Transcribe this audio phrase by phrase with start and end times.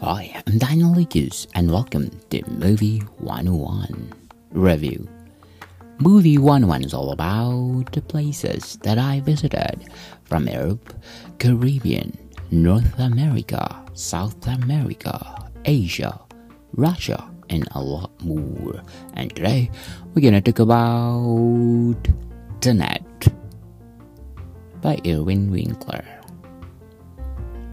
[0.00, 4.12] Hi, I'm Daniel Lucas, and welcome to Movie 101
[4.52, 5.08] Review.
[5.98, 9.90] Movie 101 is all about the places that I visited
[10.22, 10.94] from Europe,
[11.40, 12.16] Caribbean,
[12.52, 13.58] North America,
[13.94, 16.20] South America, Asia,
[16.74, 18.80] Russia, and a lot more.
[19.14, 19.68] And today
[20.14, 21.98] we're gonna talk about
[22.60, 23.02] The Net
[24.80, 26.04] by Irwin Winkler.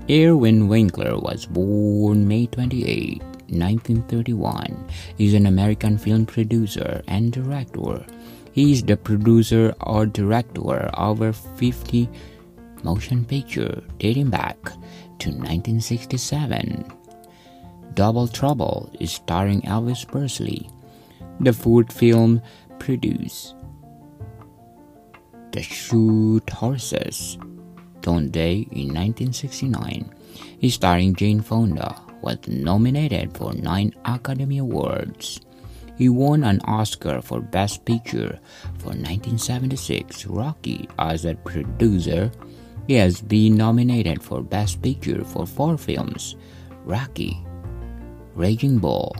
[0.07, 4.87] Irwin Winkler was born May 28, 1931.
[5.17, 8.05] He's an American film producer and director.
[8.51, 12.07] He is the producer or director of over 50
[12.83, 14.57] motion pictures dating back
[15.17, 16.85] to 1967.
[17.95, 20.69] Double Trouble is starring Elvis Presley.
[21.39, 22.43] The fourth film
[22.77, 23.55] produced
[25.51, 27.39] They Shoot Horses
[28.05, 30.13] don't They in 1969.
[30.59, 35.41] He's starring Jane Fonda, was nominated for nine Academy Awards.
[35.97, 38.37] He won an Oscar for Best Picture
[38.77, 40.27] for 1976.
[40.27, 42.31] Rocky as a producer.
[42.85, 46.35] He has been nominated for Best Picture for four films
[46.85, 47.43] Rocky,
[48.35, 49.15] Raging Bull,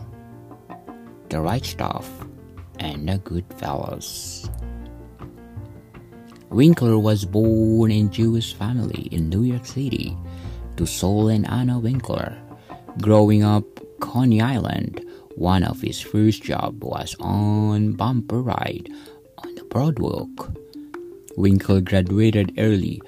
[1.29, 2.07] The Right Stuff,
[2.77, 4.45] and The Good Goodfellas.
[6.55, 10.15] Winkler was born in Jewish family in New York City
[10.77, 12.37] to Saul and Anna Winkler.
[13.01, 13.65] Growing up
[13.99, 15.03] Coney Island,
[15.35, 18.87] one of his first jobs was on bumper ride
[19.39, 20.55] on the boardwalk.
[21.35, 23.01] Winkler graduated early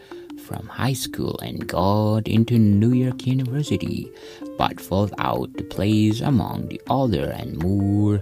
[0.44, 4.12] from high school and got into New York University,
[4.58, 8.22] but fell out the place among the older and more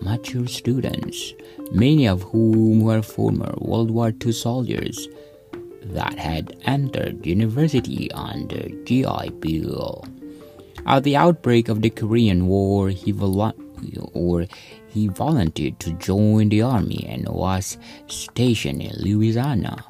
[0.00, 1.34] mature students,
[1.72, 5.08] many of whom were former World War II soldiers
[5.82, 10.04] that had entered university under GI Bill.
[10.86, 13.14] At the outbreak of the Korean War, he,
[14.12, 14.46] or
[14.88, 19.84] he volunteered to join the army and was stationed in Louisiana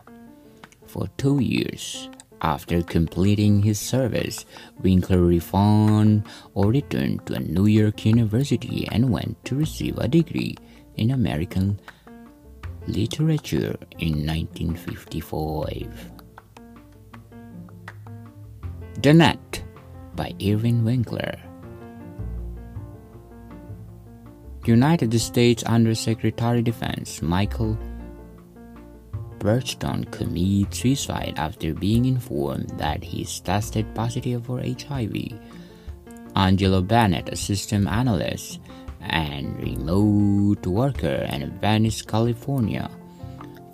[0.87, 2.09] for two years.
[2.45, 4.45] After completing his service,
[4.83, 10.55] Winkler reformed or returned to a New York University and went to receive a degree
[10.97, 11.81] in American
[12.87, 15.89] literature in 1955.
[19.01, 19.65] The Net
[20.15, 21.41] by Irwin Winkler.
[24.67, 27.79] United States Undersecretary of Defense Michael
[29.45, 35.15] Birchton committed suicide after being informed that he's tested positive for HIV.
[36.35, 38.59] Angela Bennett, a system analyst
[39.03, 42.91] and remote worker in Venice, California,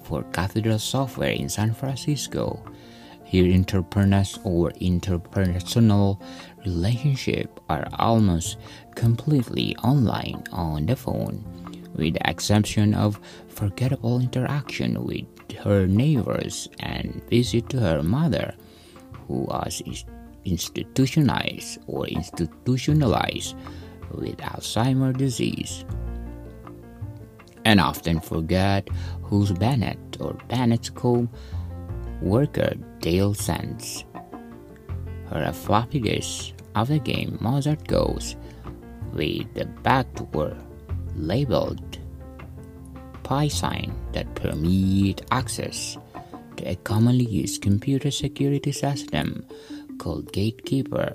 [0.03, 2.61] for Cathedral Software in San Francisco.
[3.31, 6.21] Her interpersonal or interpersonal
[6.67, 8.59] relationship are almost
[8.97, 11.45] completely online on the phone,
[11.95, 15.27] with the exception of forgettable interaction with
[15.63, 18.55] her neighbors and visit her mother,
[19.27, 19.83] who was
[20.45, 23.55] institutionalized or institutionalized
[24.13, 25.85] with Alzheimer's disease.
[27.65, 28.89] And often forget
[29.23, 31.29] who's Bennett or Bennett's co
[32.23, 34.05] worker Dale sends
[35.29, 38.37] her a floppy disk of the game Mozart's Ghost
[39.13, 40.57] with the backdoor
[41.15, 42.00] labeled
[43.31, 45.97] Pi sign that permit access
[46.57, 49.47] to a commonly used computer security system
[49.99, 51.15] called Gatekeeper.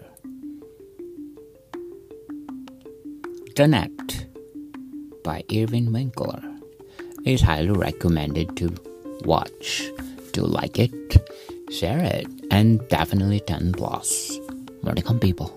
[3.57, 4.27] The Net
[5.25, 6.41] by Irwin Winkler
[7.25, 8.73] is highly recommended to
[9.25, 9.83] watch.
[10.39, 11.17] To like it,
[11.69, 14.39] share it, and definitely 10 plus.
[14.83, 15.51] Welcome, people.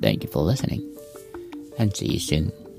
[0.00, 0.80] Thank you for listening,
[1.78, 2.69] and see you soon.